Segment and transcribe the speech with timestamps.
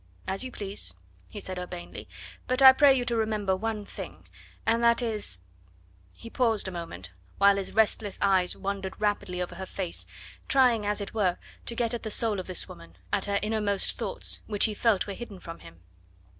[0.25, 0.95] "As you please,"
[1.29, 2.09] he replied urbanely.
[2.47, 4.27] "But I pray you to remember one thing,
[4.65, 5.41] and that is"
[6.23, 10.07] He paused a moment while his restless eyes wandered rapidly over her face,
[10.47, 11.37] trying, as it were,
[11.67, 15.05] to get at the soul of this woman, at her innermost thoughts, which he felt
[15.05, 15.81] were hidden from him.